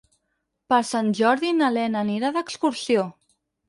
Per 0.73 0.79
Sant 0.93 1.13
Jordi 1.21 1.53
na 1.61 1.71
Lena 1.79 2.05
anirà 2.05 2.35
d'excursió. 2.41 3.11